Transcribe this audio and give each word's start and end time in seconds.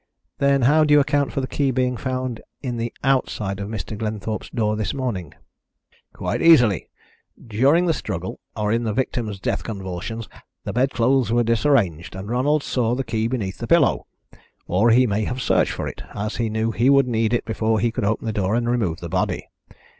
"Then 0.39 0.63
how 0.63 0.83
do 0.83 0.95
you 0.95 0.99
account 0.99 1.31
for 1.31 1.41
the 1.41 1.47
key 1.47 1.69
being 1.69 1.95
found 1.95 2.41
in 2.63 2.77
the 2.77 2.91
outside 3.03 3.59
of 3.59 3.69
Mr. 3.69 3.95
Glenthorpe's 3.95 4.49
door 4.49 4.75
this 4.75 4.95
morning?" 4.95 5.35
"Quite 6.11 6.41
easily. 6.41 6.89
During 7.39 7.85
the 7.85 7.93
struggle 7.93 8.39
or 8.57 8.71
in 8.71 8.83
the 8.83 8.93
victim's 8.95 9.39
death 9.39 9.63
convulsions 9.63 10.27
the 10.63 10.73
bed 10.73 10.89
clothes 10.89 11.31
were 11.31 11.43
disarranged, 11.43 12.15
and 12.15 12.27
Ronald 12.31 12.63
saw 12.63 12.95
the 12.95 13.03
key 13.03 13.27
beneath 13.27 13.59
the 13.59 13.67
pillow. 13.67 14.07
Or 14.65 14.89
he 14.89 15.05
may 15.05 15.25
have 15.25 15.39
searched 15.39 15.73
for 15.73 15.87
it, 15.87 16.01
as 16.15 16.37
he 16.37 16.49
knew 16.49 16.71
he 16.71 16.89
would 16.89 17.07
need 17.07 17.31
it 17.31 17.45
before 17.45 17.79
he 17.79 17.91
could 17.91 18.03
open 18.03 18.25
the 18.25 18.33
door 18.33 18.55
and 18.55 18.67
remove 18.67 19.01
the 19.01 19.07
body. 19.09 19.49